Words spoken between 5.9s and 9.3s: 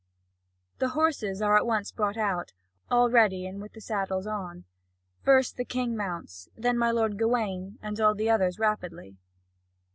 mounts, then my lord Gawain, and all the others rapidly.